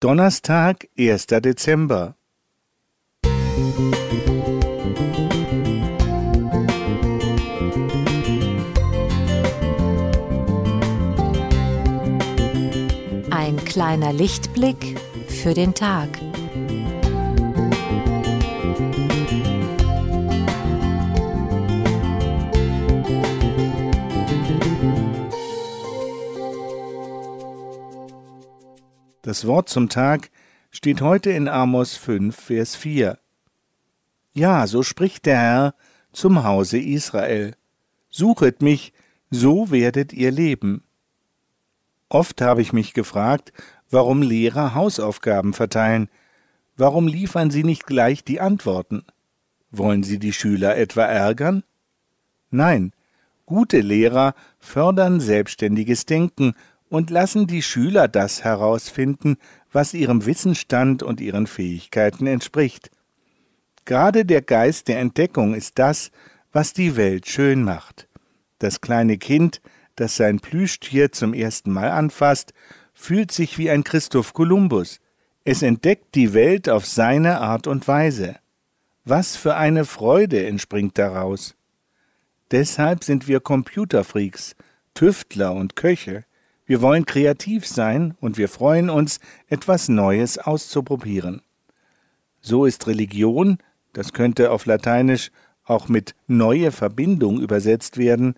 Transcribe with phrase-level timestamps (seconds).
[0.00, 1.26] Donnerstag, 1.
[1.26, 2.14] Dezember.
[13.30, 16.08] Ein kleiner Lichtblick für den Tag.
[29.22, 30.30] Das Wort zum Tag
[30.70, 33.18] steht heute in Amos 5, Vers 4.
[34.32, 35.74] Ja, so spricht der Herr
[36.12, 37.56] zum Hause Israel.
[38.10, 38.92] Suchet mich,
[39.28, 40.84] so werdet ihr leben.
[42.08, 43.52] Oft habe ich mich gefragt,
[43.90, 46.08] warum Lehrer Hausaufgaben verteilen.
[46.76, 49.02] Warum liefern sie nicht gleich die Antworten?
[49.72, 51.64] Wollen sie die Schüler etwa ärgern?
[52.50, 52.92] Nein,
[53.46, 56.54] gute Lehrer fördern selbstständiges Denken
[56.88, 59.36] und lassen die Schüler das herausfinden,
[59.72, 62.90] was ihrem Wissensstand und ihren Fähigkeiten entspricht.
[63.84, 66.10] Gerade der Geist der Entdeckung ist das,
[66.52, 68.08] was die Welt schön macht.
[68.58, 69.60] Das kleine Kind,
[69.96, 72.52] das sein Plüschtier zum ersten Mal anfasst,
[72.94, 75.00] fühlt sich wie ein Christoph Kolumbus.
[75.44, 78.36] Es entdeckt die Welt auf seine Art und Weise.
[79.04, 81.54] Was für eine Freude entspringt daraus.
[82.50, 84.56] Deshalb sind wir Computerfreaks,
[84.94, 86.24] Tüftler und Köche.
[86.68, 91.40] Wir wollen kreativ sein und wir freuen uns, etwas Neues auszuprobieren.
[92.42, 93.56] So ist Religion,
[93.94, 95.30] das könnte auf Lateinisch
[95.64, 98.34] auch mit neue Verbindung übersetzt werden,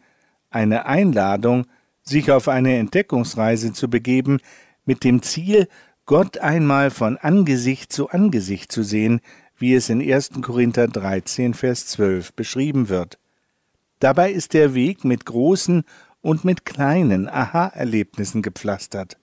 [0.49, 1.67] eine Einladung,
[2.05, 4.39] sich auf eine Entdeckungsreise zu begeben,
[4.85, 5.67] mit dem Ziel,
[6.07, 9.21] Gott einmal von Angesicht zu Angesicht zu sehen,
[9.59, 10.41] wie es in 1.
[10.41, 13.19] Korinther 13, Vers 12 beschrieben wird.
[13.99, 15.83] Dabei ist der Weg mit großen
[16.23, 19.19] und mit kleinen Aha-Erlebnissen gepflastert.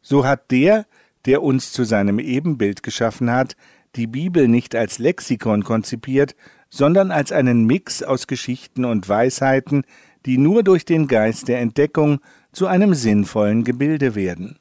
[0.00, 0.86] So hat der,
[1.26, 3.56] der uns zu seinem Ebenbild geschaffen hat,
[3.96, 6.34] die Bibel nicht als Lexikon konzipiert,
[6.70, 9.84] sondern als einen Mix aus Geschichten und Weisheiten,
[10.26, 12.20] die nur durch den Geist der Entdeckung
[12.52, 14.58] zu einem sinnvollen Gebilde werden.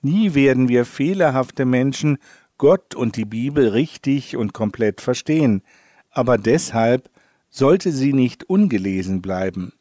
[0.00, 2.18] Nie werden wir fehlerhafte Menschen
[2.58, 5.62] Gott und die Bibel richtig und komplett verstehen,
[6.10, 7.10] aber deshalb
[7.50, 9.72] sollte sie nicht ungelesen bleiben.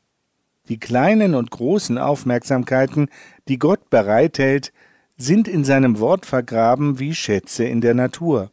[0.70, 3.10] Die kleinen und großen Aufmerksamkeiten,
[3.48, 4.72] die Gott bereithält,
[5.18, 8.52] sind in seinem Wort vergraben wie Schätze in der Natur.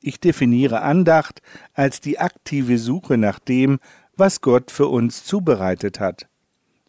[0.00, 1.42] Ich definiere Andacht
[1.74, 3.78] als die aktive Suche nach dem,
[4.16, 6.28] was Gott für uns zubereitet hat.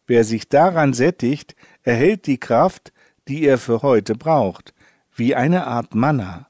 [0.07, 2.91] Wer sich daran sättigt, erhält die Kraft,
[3.27, 4.73] die er für heute braucht,
[5.15, 6.47] wie eine Art Manna.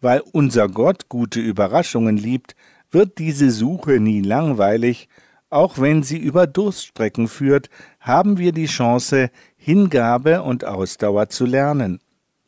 [0.00, 2.54] Weil unser Gott gute Überraschungen liebt,
[2.90, 5.08] wird diese Suche nie langweilig,
[5.50, 7.70] auch wenn sie über Durststrecken führt,
[8.00, 12.00] haben wir die Chance, Hingabe und Ausdauer zu lernen.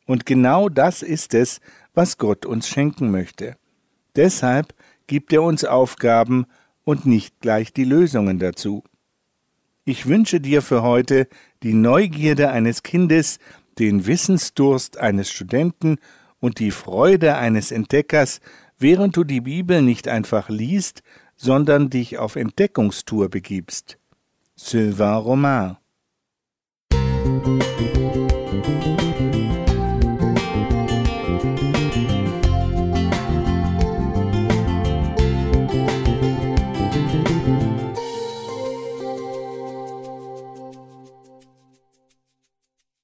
[0.06, 1.60] Und genau das ist es,
[1.94, 3.56] was Gott uns schenken möchte.
[4.16, 4.74] Deshalb
[5.06, 6.46] gibt er uns Aufgaben
[6.84, 8.82] und nicht gleich die Lösungen dazu.
[9.84, 11.28] Ich wünsche dir für heute
[11.62, 13.38] die Neugierde eines Kindes,
[13.78, 15.96] den Wissensdurst eines Studenten
[16.40, 18.40] und die Freude eines Entdeckers,
[18.78, 21.02] während du die Bibel nicht einfach liest,
[21.38, 23.98] sondern dich auf Entdeckungstour begibst.
[24.56, 25.76] Sylvain Romain
[26.90, 27.78] Musik